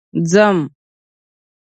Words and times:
ځم 0.31 0.57